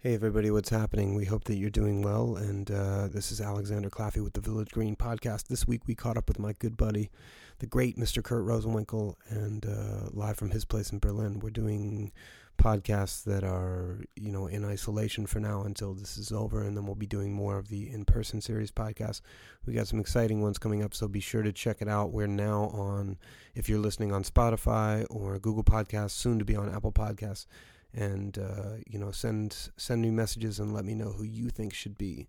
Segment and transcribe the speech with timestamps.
[0.00, 1.16] Hey everybody, what's happening?
[1.16, 2.36] We hope that you're doing well.
[2.36, 5.48] And uh, this is Alexander Claffy with the Village Green podcast.
[5.48, 7.10] This week we caught up with my good buddy,
[7.58, 8.22] the great Mr.
[8.22, 11.40] Kurt Rosenwinkel, and uh, live from his place in Berlin.
[11.40, 12.12] We're doing
[12.58, 16.86] podcasts that are, you know, in isolation for now until this is over, and then
[16.86, 19.20] we'll be doing more of the in-person series podcasts.
[19.66, 22.12] We got some exciting ones coming up, so be sure to check it out.
[22.12, 23.18] We're now on,
[23.56, 27.46] if you're listening on Spotify or Google Podcasts, soon to be on Apple Podcasts
[27.94, 31.72] and uh, you know send send me messages and let me know who you think
[31.74, 32.28] should be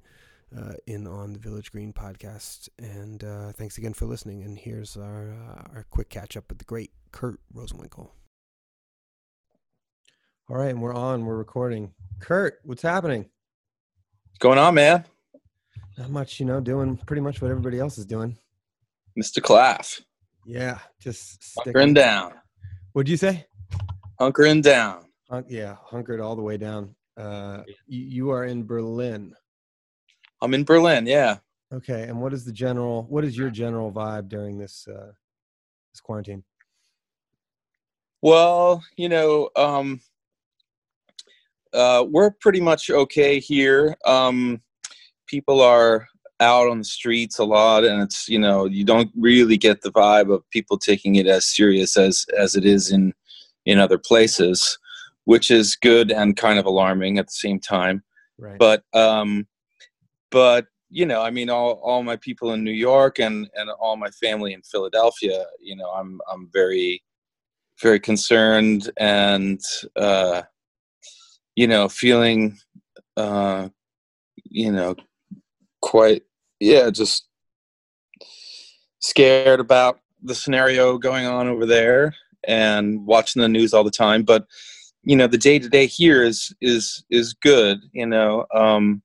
[0.57, 2.69] uh, in on the Village Green podcast.
[2.77, 4.43] And uh, thanks again for listening.
[4.43, 8.09] And here's our uh, our quick catch up with the great Kurt Rosenwinkel.
[10.49, 11.25] All right, and we're on.
[11.25, 11.93] We're recording.
[12.19, 13.29] Kurt, what's happening?
[14.29, 15.05] What's going on, man?
[15.97, 16.59] Not much, you know.
[16.59, 18.35] Doing pretty much what everybody else is doing.
[19.17, 19.39] Mr.
[19.41, 20.01] Claff.
[20.45, 22.33] Yeah, just hunkering down.
[22.93, 23.45] What'd you say?
[24.19, 25.05] Hunkering down.
[25.29, 26.95] Uh, yeah, hunkered all the way down.
[27.15, 29.33] Uh, you, you are in Berlin.
[30.41, 31.05] I'm in Berlin.
[31.05, 31.37] Yeah.
[31.71, 33.03] Okay, and what is the general?
[33.09, 35.11] What is your general vibe during this uh,
[35.93, 36.43] this quarantine?
[38.23, 40.01] Well, you know, um,
[41.73, 43.95] uh, we're pretty much okay here.
[44.05, 44.61] Um,
[45.27, 46.07] people are
[46.39, 49.91] out on the streets a lot, and it's you know you don't really get the
[49.91, 53.13] vibe of people taking it as serious as as it is in
[53.67, 54.79] in other places
[55.29, 58.01] which is good and kind of alarming at the same time.
[58.39, 58.57] Right.
[58.57, 59.45] But um,
[60.31, 63.95] but you know, I mean, all all my people in New York and and all
[63.95, 67.03] my family in Philadelphia, you know, I'm I'm very
[67.79, 69.61] very concerned and
[69.95, 70.41] uh,
[71.55, 72.57] you know feeling
[73.15, 73.69] uh,
[74.45, 74.95] you know
[75.83, 76.23] quite
[76.59, 77.27] yeah just
[78.97, 82.15] scared about the scenario going on over there
[82.47, 84.47] and watching the news all the time but
[85.03, 89.01] you know the day to day here is is is good you know um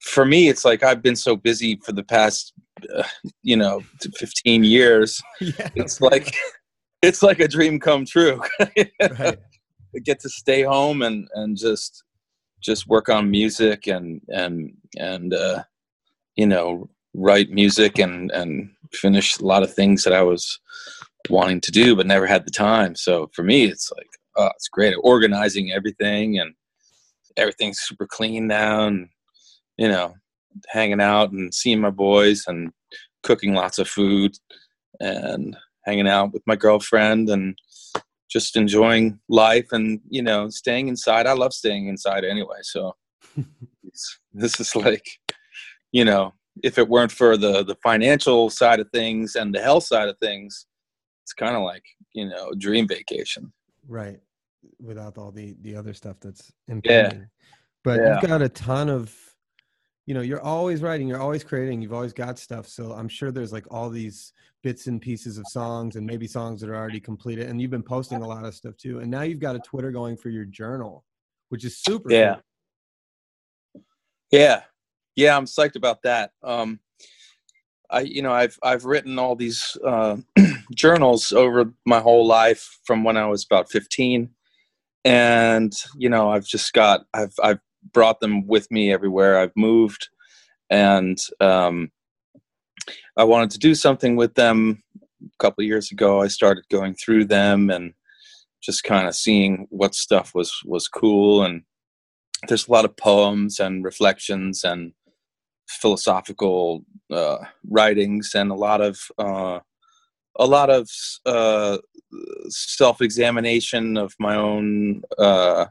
[0.00, 2.52] for me it's like i've been so busy for the past
[2.96, 3.02] uh,
[3.42, 3.80] you know
[4.16, 6.34] 15 years yeah, it's like
[7.02, 8.40] it's like a dream come true.
[9.18, 9.38] Right.
[10.04, 12.04] get to stay home and and just
[12.62, 15.62] just work on music and and and uh
[16.36, 20.58] you know write music and and finish a lot of things that i was
[21.28, 22.94] wanting to do but never had the time.
[22.94, 26.54] So for me it's like oh, it's great organizing everything and
[27.36, 29.08] everything's super clean now and
[29.78, 30.14] you know
[30.68, 32.72] hanging out and seeing my boys and
[33.22, 34.36] cooking lots of food
[35.00, 37.56] and hanging out with my girlfriend and
[38.30, 41.26] just enjoying life and you know staying inside.
[41.26, 42.94] I love staying inside anyway so
[44.32, 45.06] this is like
[45.92, 49.84] you know if it weren't for the the financial side of things and the health
[49.84, 50.66] side of things
[51.24, 53.52] it's kind of like you know dream vacation
[53.88, 54.18] right
[54.80, 57.20] without all the the other stuff that's impending.
[57.20, 57.26] Yeah.
[57.84, 58.12] But yeah.
[58.14, 59.14] you've got a ton of
[60.06, 62.66] you know, you're always writing, you're always creating, you've always got stuff.
[62.66, 64.32] So I'm sure there's like all these
[64.62, 67.48] bits and pieces of songs and maybe songs that are already completed.
[67.48, 68.98] And you've been posting a lot of stuff too.
[68.98, 71.04] And now you've got a Twitter going for your journal,
[71.50, 72.10] which is super.
[72.10, 72.36] Yeah.
[73.72, 73.82] Cool.
[74.32, 74.62] Yeah.
[75.14, 75.36] Yeah.
[75.36, 76.32] I'm psyched about that.
[76.42, 76.80] Um,
[77.92, 80.16] I, you know, I've I've written all these uh,
[80.74, 84.30] journals over my whole life from when I was about 15,
[85.04, 87.60] and you know, I've just got I've I've
[87.92, 90.08] brought them with me everywhere I've moved,
[90.70, 91.92] and um,
[93.16, 94.82] I wanted to do something with them.
[95.22, 97.92] A couple years ago, I started going through them and
[98.62, 101.44] just kind of seeing what stuff was was cool.
[101.44, 101.62] And
[102.48, 104.92] there's a lot of poems and reflections and
[105.80, 107.38] philosophical uh,
[107.68, 109.60] writings and a lot of uh,
[110.36, 110.88] a lot of
[111.26, 111.78] uh,
[112.48, 115.66] self-examination of my own uh,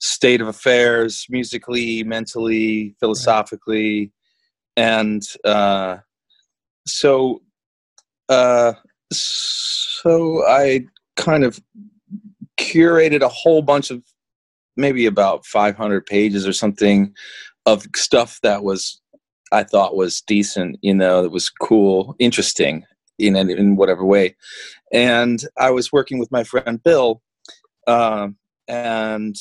[0.00, 4.12] state of affairs, musically, mentally, philosophically,
[4.76, 5.96] and uh,
[6.86, 7.42] so
[8.28, 8.72] uh,
[9.12, 11.60] so I kind of
[12.58, 14.02] curated a whole bunch of
[14.76, 17.14] maybe about 500 pages or something
[17.66, 19.00] of stuff that was
[19.52, 22.84] I thought was decent, you know, that was cool, interesting
[23.18, 24.36] in in whatever way.
[24.92, 27.22] And I was working with my friend Bill,
[27.86, 28.28] uh,
[28.66, 29.36] and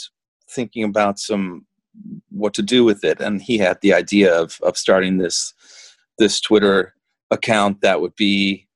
[0.50, 1.66] thinking about some
[2.30, 5.54] what to do with it, and he had the idea of of starting this
[6.18, 6.94] this Twitter
[7.32, 8.68] account that would be,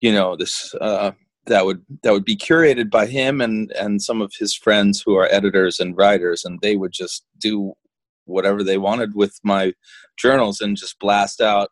[0.00, 0.74] you know, this.
[0.80, 1.12] Uh,
[1.46, 5.14] that would that would be curated by him and and some of his friends who
[5.14, 7.74] are editors and writers and they would just do
[8.24, 9.72] whatever they wanted with my
[10.16, 11.70] journals and just blast out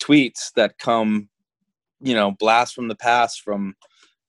[0.00, 1.28] tweets that come
[2.00, 3.74] you know blast from the past from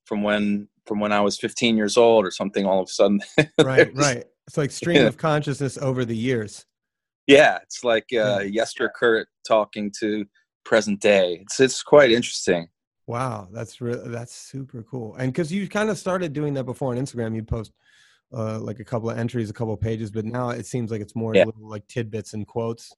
[0.06, 3.21] from when from when I was 15 years old or something all of a sudden
[3.63, 6.65] right right It's like stream of consciousness over the years.
[7.27, 10.25] Yeah, it's like uh, Yester Kurt talking to
[10.65, 11.39] present day.
[11.44, 12.67] It's it's quite interesting.
[13.07, 15.15] Wow, that's re- that's super cool.
[15.15, 17.71] And because you kind of started doing that before on Instagram, you'd post
[18.33, 21.01] uh, like a couple of entries, a couple of pages, but now it seems like
[21.01, 21.45] it's more Yeah.
[21.45, 22.92] little, like tidbits and quotes.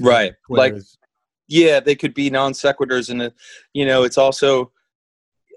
[0.00, 0.34] Right.
[0.46, 0.98] Twitter Like is-
[1.48, 3.34] yeah, they could be non sequiturs, and it,
[3.72, 4.72] you know, it's also.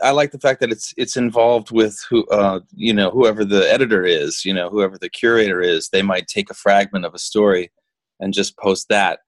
[0.02, 3.72] I like the fact that it's it's involved with who uh, you know whoever the
[3.72, 5.88] editor is, you know whoever the curator is.
[5.90, 7.72] They might take a fragment of a story
[8.20, 9.20] and just post that,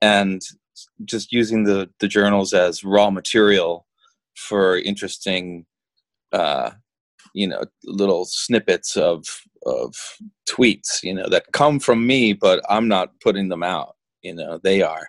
[0.00, 0.40] and
[1.04, 3.84] just using the the journals as raw material
[4.36, 5.66] for interesting,
[6.32, 6.70] uh,
[7.34, 9.24] you know, little snippets of
[9.64, 9.94] of
[10.48, 13.96] tweets, you know, that come from me, but I'm not putting them out.
[14.22, 15.08] You know, they are.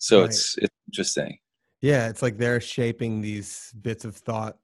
[0.00, 0.30] So Right.
[0.30, 1.38] it's it's interesting.
[1.82, 4.56] yeah, it's like they're shaping these bits of thought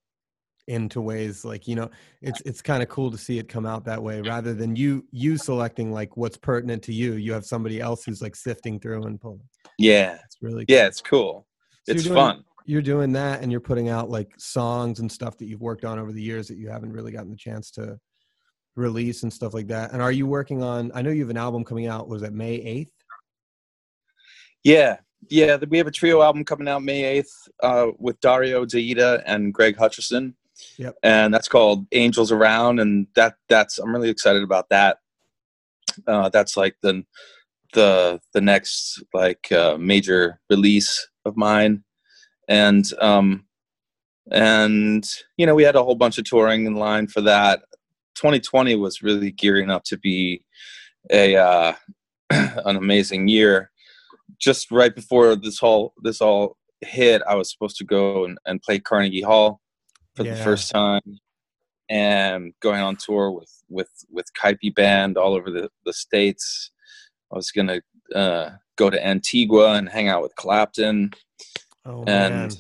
[0.69, 1.91] into ways like you know
[2.21, 5.05] it's it's kind of cool to see it come out that way rather than you
[5.11, 9.03] you selecting like what's pertinent to you you have somebody else who's like sifting through
[9.03, 9.41] and pulling
[9.77, 11.49] Yeah, it's really yeah, it's cool.
[11.85, 12.45] So it's doing- fun.
[12.65, 15.99] You're doing that and you're putting out like songs and stuff that you've worked on
[15.99, 17.99] over the years that you haven't really gotten the chance to
[18.77, 21.37] release and stuff like that and are you working on i know you have an
[21.37, 22.89] album coming out was it may 8th
[24.65, 24.97] Yeah,
[25.29, 25.57] yeah.
[25.69, 27.33] We have a trio album coming out May eighth
[27.63, 30.35] uh, with Dario Deidda and Greg Hutchinson.
[30.79, 30.97] Yep.
[31.03, 34.99] And that's called Angels Around, and that that's I'm really excited about that.
[36.07, 37.05] Uh, that's like the
[37.73, 41.83] the the next like uh, major release of mine,
[42.49, 43.45] and um,
[44.31, 47.63] and you know we had a whole bunch of touring in line for that.
[48.17, 50.45] 2020 was really gearing up to be
[51.11, 51.73] a uh,
[52.31, 53.71] an amazing year
[54.39, 58.61] just right before this whole this all hit, I was supposed to go and, and
[58.61, 59.61] play Carnegie Hall
[60.17, 61.01] for the first time,
[61.89, 66.71] and going on tour with with with Caipi band all over the the states.
[67.33, 67.81] I was gonna
[68.15, 71.13] uh, go to Antigua and hang out with Clapton,
[71.85, 72.51] oh And- man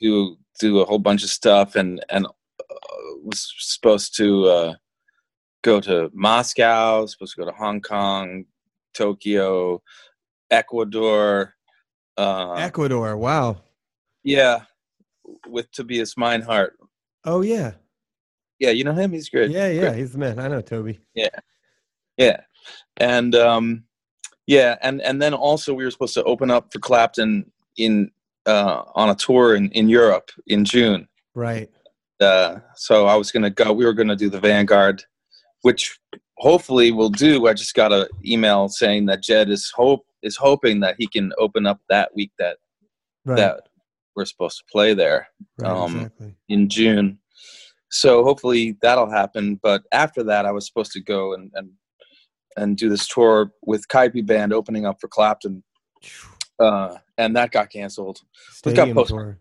[0.00, 2.30] do do a whole bunch of stuff, and and uh,
[3.24, 4.74] was supposed to uh,
[5.62, 8.44] go to Moscow, supposed to go to Hong Kong,
[8.94, 9.82] Tokyo,
[10.50, 11.54] Ecuador.
[12.16, 13.56] Uh, ecuador wow
[14.24, 14.62] Yeah,
[15.46, 16.76] with Tobias Meinhart.
[17.24, 17.72] oh yeah
[18.58, 19.12] Yeah, you know him.
[19.12, 19.52] He's great.
[19.52, 19.98] yeah yeah Great.
[19.98, 21.28] he's the man i know toby Yeah,
[22.16, 22.40] Yeah,
[22.96, 23.84] and um,
[24.48, 28.10] yeah, and and then also we were supposed to open up for Clapton in
[28.48, 31.06] uh, on a tour in in Europe in June.
[31.34, 31.70] right
[32.20, 33.72] Uh, so I was gonna go.
[33.72, 35.04] We were gonna do the Vanguard,
[35.62, 36.00] which
[36.38, 37.46] hopefully we'll do.
[37.46, 41.32] I just got an email saying that Jed is hope is hoping that he can
[41.38, 42.56] open up that week that
[43.24, 43.68] right that
[44.16, 45.28] we're supposed to play there.
[45.58, 47.18] right um, exactly in June.
[47.90, 49.60] So hopefully that'll happen.
[49.62, 51.70] But after that, I was supposed to go and and,
[52.56, 55.62] and do this tour with Caipi Band opening up for Clapton,
[56.58, 58.20] uh, and that got canceled.
[58.64, 59.08] It got postponed.
[59.08, 59.38] tour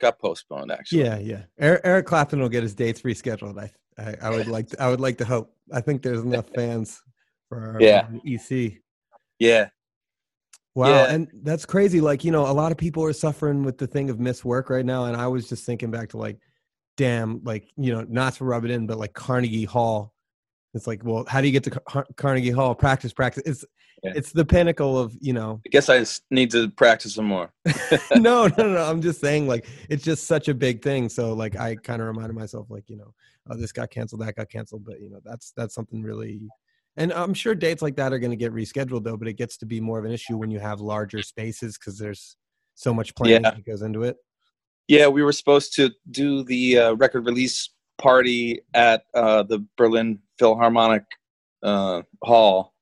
[0.00, 1.04] Got postponed actually.
[1.04, 3.70] yeah yeah eric, eric clapton will get his dates rescheduled i
[4.02, 7.00] i, I would like to, i would like to hope i think there's enough fans
[7.48, 8.06] for Yeah.
[8.26, 8.80] ec
[9.38, 9.68] Yeah,
[10.74, 11.06] Wow, Yeah.
[11.14, 12.02] and that's crazy.
[12.02, 14.68] Like, you know, a lot of people are suffering with the thing of missed work
[14.68, 15.06] right now.
[15.06, 16.38] And I was just thinking back to like,
[16.98, 20.12] damn, like, you know, not to rub it in, but like Carnegie Hall.
[20.74, 22.74] It's like, well, how do you get to Car- Carnegie Hall?
[22.74, 23.42] Practice, practice.
[23.46, 23.64] It's
[24.02, 24.12] Yeah.
[24.14, 25.60] it's the pinnacle of, you know.
[25.66, 27.52] I guess I need to practice some more.
[28.16, 28.82] no, no, no.
[28.82, 31.08] I'm just saying, like, it's just such a big thing.
[31.08, 33.14] So, like, I kind of reminded myself, like, you know,
[33.50, 36.40] oh, this got canceled, that got canceled, but you know, that's that's something really.
[36.98, 39.56] And I'm sure dates like that are going to get rescheduled though, but it gets
[39.58, 42.36] to be more of an issue when you have larger spaces because there's
[42.74, 43.50] so much planning Yeah.
[43.50, 44.16] that goes into it.
[44.88, 50.20] Yeah, we were supposed to do the uh, record release party at uh, the Berlin
[50.38, 51.04] Philharmonic
[51.62, 52.72] uh, Hall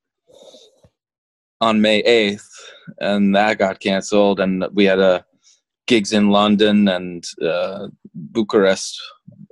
[1.61, 2.47] on May 8th,
[2.99, 4.39] and that got canceled.
[4.39, 5.21] And we had uh,
[5.87, 9.01] gigs in London and uh, Bucharest,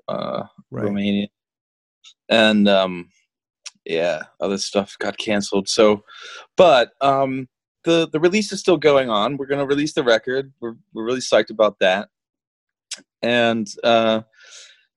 [0.07, 0.85] uh, Right.
[0.85, 1.27] Romania,
[2.29, 3.09] and um,
[3.85, 5.69] yeah, other stuff got canceled.
[5.69, 6.03] So,
[6.57, 7.47] but um,
[7.83, 9.37] the the release is still going on.
[9.37, 10.51] We're gonna release the record.
[10.61, 12.09] We're we're really psyched about that,
[13.21, 14.21] and uh,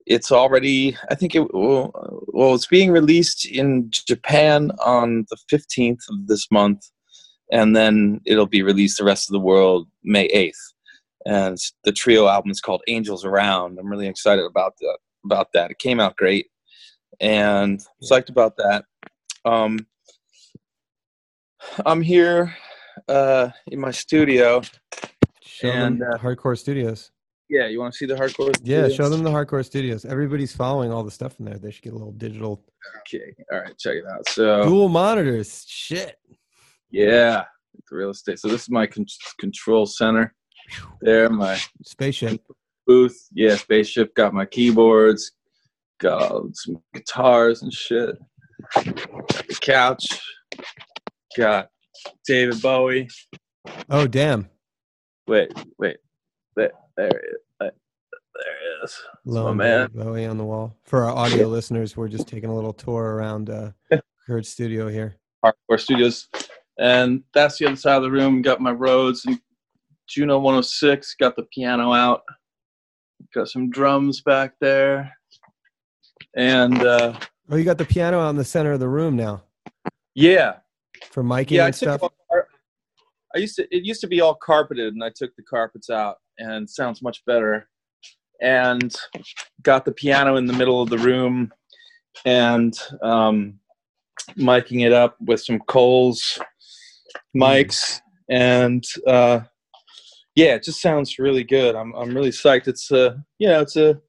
[0.07, 0.97] it's already.
[1.11, 1.93] I think it well,
[2.29, 6.91] well, it's being released in Japan on the fifteenth of this month,
[7.51, 10.61] and then it'll be released the rest of the world May eighth.
[11.25, 13.79] And the trio album is called Angels Around.
[13.79, 14.99] I'm really excited about that.
[15.25, 16.47] About that, it came out great,
[17.21, 18.85] and psyched about that.
[19.45, 19.89] Um,
[21.85, 22.55] I'm here
[23.09, 24.63] uh, in my studio.
[25.43, 27.11] Show And, them uh, Hardcore Studios.
[27.49, 28.49] Yeah, you want to see the hardcore?
[28.63, 28.95] Yeah, studios?
[28.95, 30.05] show them the hardcore studios.
[30.05, 31.59] Everybody's following all the stuff in there.
[31.59, 32.65] They should get a little digital
[33.01, 34.29] Okay, all right, check it out.
[34.29, 35.65] So dual monitors.
[35.69, 36.19] Shit.
[36.97, 37.45] Yeah,
[37.91, 38.39] real estate.
[38.39, 39.07] So this is my con-
[39.39, 40.35] control center.
[41.03, 42.41] There, my Spaceship.
[42.87, 43.17] booth.
[43.33, 44.15] Yeah, spaceship.
[44.15, 45.33] Got my keyboards.
[46.01, 48.17] Got some guitars and shit.
[48.75, 48.85] Got
[49.49, 50.07] the couch.
[51.37, 51.69] Got
[52.27, 53.09] David Bowie.
[53.91, 54.49] Oh damn.
[55.29, 55.97] Wait, wait.
[56.57, 57.41] There, there it is.
[57.61, 59.01] There it is.
[59.25, 60.05] Lo my and man.
[60.05, 60.77] Bowie on the wall.
[60.85, 63.71] For our audio listeners, we're just taking a little tour around uh
[64.27, 65.17] Kurt's studio here.
[65.45, 66.29] Hardcore Studios.
[66.79, 68.43] And that's the other side of the room.
[68.43, 69.41] Got my Rhodes and
[70.09, 71.15] Juno 106.
[71.19, 72.23] Got the piano out.
[73.35, 75.13] Got some drums back there.
[76.37, 77.19] And uh,
[77.51, 79.43] Oh, you got the piano out in the center of the room now
[80.17, 80.55] yeah,
[81.11, 81.67] for miking yeah.
[81.67, 82.03] And stuff.
[82.03, 83.65] I used to.
[83.71, 87.03] It used to be all carpeted, and I took the carpets out, and it sounds
[87.03, 87.69] much better.
[88.41, 88.95] And
[89.63, 91.53] got the piano in the middle of the room,
[92.25, 93.61] and um,
[94.39, 96.41] miking it up with some Coles
[97.37, 99.41] mics, and uh,
[100.35, 101.75] yeah, it just sounds really good.
[101.75, 102.69] I'm I'm really psyched.
[102.69, 104.01] It's a you know it's a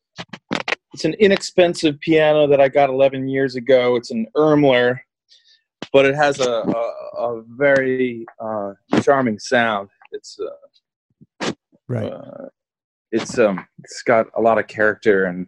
[0.93, 3.95] it's an inexpensive piano that I got 11 years ago.
[3.97, 4.97] It's an Irmler,
[5.93, 9.89] but it has a a, a very uh, charming sound.
[10.11, 11.51] It's uh,
[11.89, 12.11] Right.
[12.11, 12.47] uh,
[13.11, 15.47] it's um it's got a lot of character and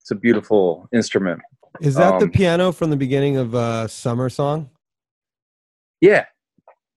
[0.00, 1.40] it's a beautiful instrument.
[1.80, 4.70] Is that the um, piano from the beginning of uh Summer Song?
[6.00, 6.26] Yeah,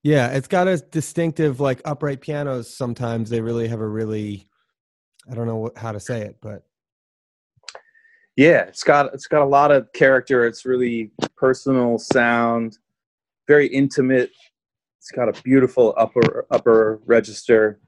[0.06, 2.72] Yeah, it's got a distinctive like upright pianos.
[2.72, 3.28] Sometimes.
[3.28, 4.48] They really have a really,
[5.32, 6.64] I don't know what, how to say it, but
[8.36, 10.46] yeah it's got it's got a lot of character.
[10.46, 12.78] It's really personal sound
[13.48, 14.30] very intimate.
[15.00, 17.80] It's got a beautiful upper upper register.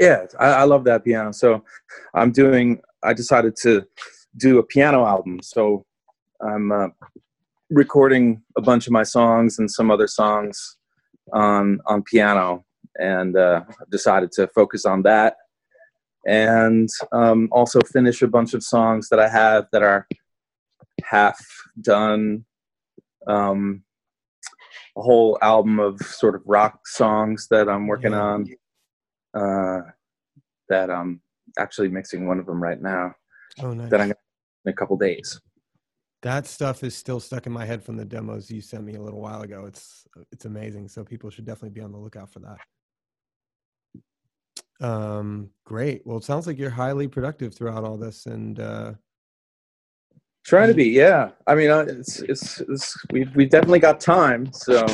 [0.00, 1.34] Yeah I, I love that piano.
[1.34, 1.62] So
[2.14, 3.86] i'm doing i decided to
[4.38, 5.40] do a piano album.
[5.42, 5.84] So
[6.40, 6.88] i'm uh,
[7.68, 10.77] recording a bunch of my songs and some other songs
[11.32, 12.64] on on piano
[12.98, 15.36] and uh, decided to focus on that
[16.26, 20.06] and um, also finish a bunch of songs that I have that are
[21.04, 21.38] half
[21.80, 22.44] done.
[23.26, 23.82] Um,
[24.96, 28.46] a whole album of sort of rock songs that I'm working on.
[29.32, 29.80] Uh,
[30.68, 31.20] that I'm
[31.58, 33.14] actually mixing one of them right now.
[33.62, 33.90] oh nice.
[33.90, 34.16] That I'm gonna
[34.66, 35.40] in a couple days.
[36.22, 39.02] That stuff is still stuck in my head from the demos you sent me a
[39.02, 39.66] little while ago.
[39.66, 40.88] It's it's amazing.
[40.88, 42.58] So people should definitely be on the lookout for that.
[44.80, 46.02] Um, great.
[46.04, 48.92] Well, it sounds like you're highly productive throughout all this, and uh,
[50.48, 51.32] Trying to be, yeah.
[51.46, 54.86] I mean, uh, it's it's, it's we've we've definitely got time, so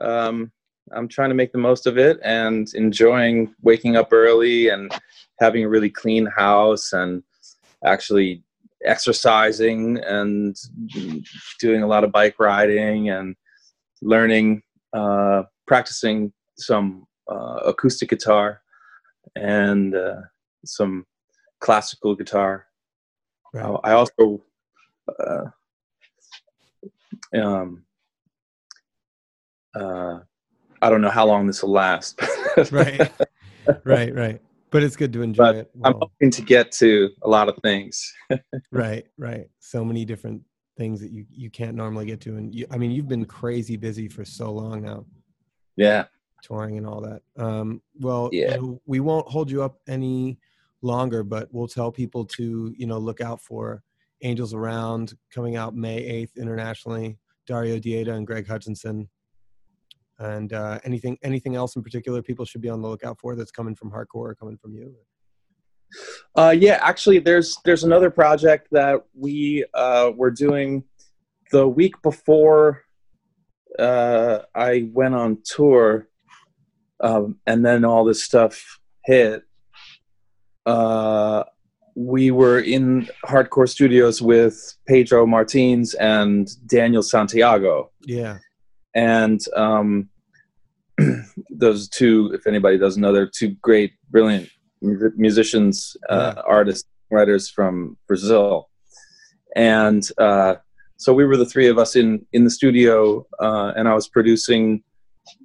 [0.00, 0.50] um,
[0.92, 4.90] I'm trying to make the most of it and enjoying waking up early and
[5.38, 7.22] having a really clean house and
[7.84, 8.42] actually
[8.84, 10.56] exercising and
[11.60, 13.34] doing a lot of bike riding and
[14.02, 18.60] learning, uh, practicing some uh, acoustic guitar
[19.34, 20.20] and uh,
[20.64, 21.04] some
[21.60, 22.66] classical guitar.
[23.52, 23.78] right.
[23.84, 24.42] I also,
[25.18, 25.44] uh,
[27.34, 27.84] um,
[29.74, 30.20] uh,
[30.82, 32.20] I don't know how long this will last.
[32.70, 33.10] right,
[33.84, 34.40] right, right.
[34.76, 35.70] But it's good to enjoy But it.
[35.82, 38.12] I'm while- hoping to get to a lot of things.
[38.70, 39.46] right, right.
[39.58, 40.42] So many different
[40.76, 43.78] things that you you can't normally get to, and you, I mean, you've been crazy
[43.78, 45.06] busy for so long now.
[45.76, 46.04] Yeah.
[46.42, 47.22] touring and all that.
[47.42, 48.56] Um, well, you Yeah.
[48.56, 50.38] know, we won't hold you up any
[50.82, 53.82] longer, but we'll tell people to, you know, look out for
[54.20, 57.16] Angels Around coming out May 8th internationally,
[57.46, 59.08] Dario Deidda and Greg Hutchinson.
[60.18, 63.50] And uh, anything anything else in particular people should be on the lookout for that's
[63.50, 64.94] coming from hardcore or coming from you?
[66.34, 70.84] Uh, yeah, actually, there's there's another project that we uh, were doing
[71.52, 72.82] the week before
[73.78, 76.08] uh, I went on tour,
[77.00, 79.42] um, and then all this stuff hit.
[80.64, 81.44] Uh,
[81.94, 88.38] we were in hardcore studios with Pedro Martins and Daniel Santiago, Yeah.
[88.96, 90.08] And um,
[91.50, 94.48] those two, if anybody doesn't know, they're two great, brilliant
[95.16, 96.42] musicians, uh, Yeah.
[96.42, 98.68] artists, writers from Brazil,
[99.54, 100.56] and uh,
[100.96, 104.08] so we were the three of us in in the studio, uh, and I was
[104.08, 104.82] producing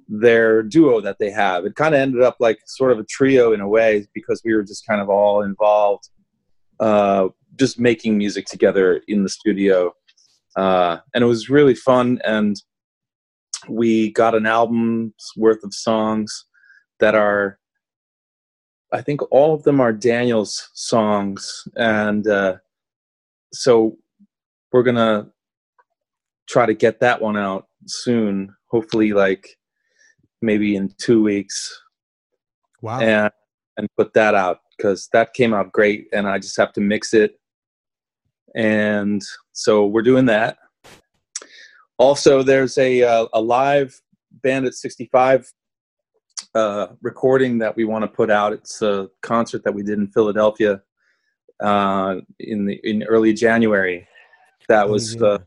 [0.08, 1.64] their duo that they have.
[1.66, 4.54] It kind of ended up like sort of a trio in a way because we
[4.54, 6.04] were just kind of all involved,
[6.80, 9.94] uh, just making music together in the studio,
[10.56, 12.18] uh, and it was really fun.
[12.24, 12.56] And
[13.68, 16.44] we got an album's worth of songs
[17.00, 17.58] that are
[18.92, 22.56] I think all of them are Daniel's songs, and uh,
[23.52, 23.96] so
[24.70, 25.30] we're gonna
[26.46, 28.54] try to get that one out soon.
[28.66, 29.56] Hopefully, like
[30.42, 31.80] maybe in two weeks.
[32.82, 33.00] Wow!
[33.00, 33.32] And
[33.78, 37.14] and put that out because that came out great, and I just have to mix
[37.14, 37.40] it.
[38.54, 40.58] And so we're doing that.
[42.02, 44.02] Also, there's a uh, a live
[44.42, 45.52] Bandit 65
[46.52, 48.52] uh, recording that we want to put out.
[48.52, 50.82] It's a concert that we did in Philadelphia
[51.60, 54.08] uh, in the in early January.
[54.68, 55.34] That was yeah.
[55.34, 55.38] a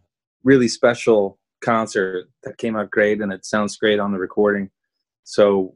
[0.46, 4.70] really special concert that came out great, and it sounds great on the recording.
[5.26, 5.76] So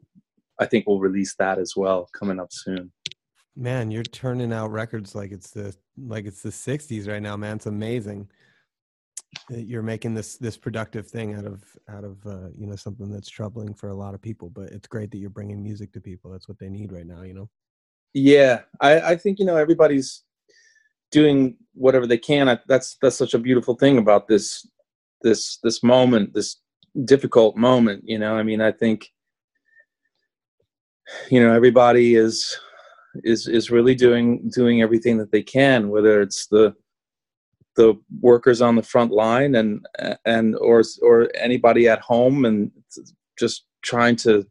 [0.58, 2.90] I think we'll release that as well coming up soon.
[3.54, 7.56] Man, you're turning out records like it's the like it's the '60s right now, man.
[7.56, 8.30] It's amazing
[9.48, 13.28] you're making this this productive thing out of out of uh, you know something that's
[13.28, 16.30] troubling for a lot of people but it's great that you're bringing music to people.
[16.30, 17.48] That's what they need right now you know?
[18.12, 20.24] Yeah i i think you know everybody's
[21.12, 22.48] doing whatever they can.
[22.48, 24.66] I, that's that's such a beautiful thing about this
[25.22, 26.56] this this moment this
[27.04, 28.36] difficult moment you know?
[28.36, 29.08] I mean i think
[31.30, 32.58] you know everybody is
[33.24, 36.74] is is really doing doing everything that they can whether it's the
[37.76, 39.86] the workers on the front line and
[40.24, 42.70] and or or anybody at home and
[43.38, 44.46] just trying to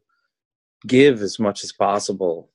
[0.86, 2.50] give as much as possible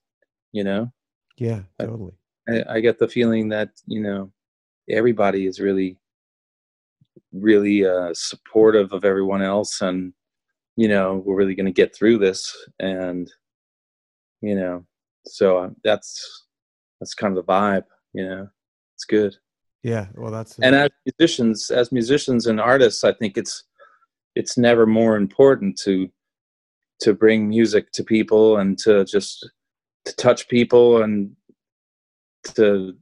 [0.52, 0.92] you know?
[1.38, 2.14] Yeah totally.
[2.50, 4.32] I, I get the feeling that you know
[4.90, 5.98] everybody is really
[7.32, 10.14] really uh, supportive of everyone else and
[10.76, 13.32] you know we're really going to get through this and
[14.42, 14.86] you know
[15.26, 16.46] so uh, that's
[17.00, 18.48] that's kind of the vibe you know?
[18.96, 19.36] It's good
[19.86, 23.66] yeah, well, that's and as musicians, as musicians and artists, I think it's
[24.34, 26.10] it's never more important to
[27.02, 29.48] to bring music to people and to just
[30.06, 31.36] to touch people and
[32.56, 32.96] to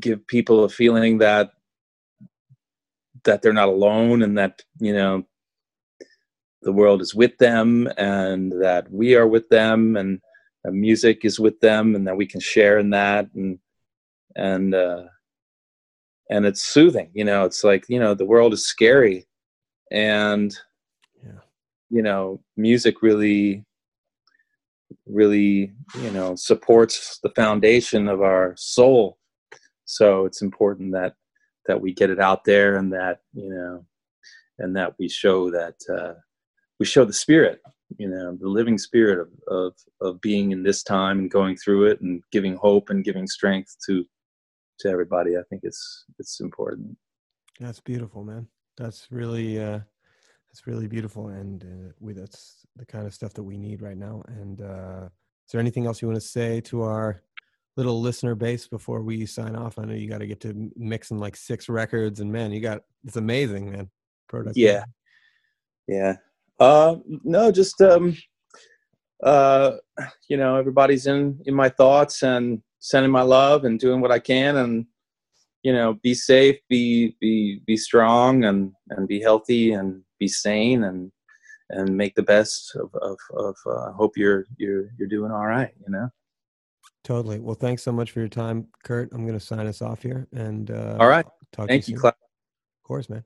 [0.00, 1.50] give people a feeling that
[3.24, 5.22] that they're not alone and that you know
[6.62, 10.22] the world is with them and that we are with them and
[10.64, 13.58] music is with them and that we can share in that and
[14.34, 15.02] and uh,
[16.30, 19.26] and it's soothing you know it's like you know the world is scary
[19.90, 20.56] and
[21.24, 21.40] yeah.
[21.90, 23.64] you know music really
[25.06, 29.18] really you know supports the foundation of our soul
[29.84, 31.14] so it's important that
[31.66, 33.84] that we get it out there and that you know
[34.58, 36.14] and that we show that uh,
[36.78, 37.60] we show the spirit
[37.98, 41.84] you know the living spirit of, of of being in this time and going through
[41.86, 44.04] it and giving hope and giving strength to
[44.80, 45.36] to everybody.
[45.36, 46.96] I think it's it's important.
[47.60, 48.46] That's beautiful, man.
[48.76, 49.80] That's really uh,
[50.48, 53.96] that's really beautiful, and uh, we that's the kind of stuff that we need right
[53.96, 54.22] now.
[54.28, 55.08] And uh,
[55.46, 57.22] is there anything else you want to say to our
[57.76, 59.78] little listener base before we sign off?
[59.78, 62.82] I know you got to get to mixing like six records, and man, you got
[63.04, 63.90] it's amazing, man.
[64.28, 64.56] Product.
[64.56, 64.84] Yeah,
[65.86, 66.16] yeah.
[66.58, 68.16] Uh, no, just um,
[69.22, 69.72] uh,
[70.28, 74.20] you know, everybody's in in my thoughts, and sending my love and doing what I
[74.20, 74.86] can and
[75.64, 80.84] you know be safe be be be strong and and be healthy and be sane
[80.84, 81.10] and
[81.70, 85.72] and make the best of of, of uh, hope you're you're you're doing all right
[85.84, 86.08] you know?
[87.02, 87.40] Totally.
[87.40, 89.12] Well thanks so much for your time kurt.
[89.12, 91.26] I'm going to sign us off here and uh all right.
[91.52, 92.14] talk thank you, you of
[92.84, 93.24] course man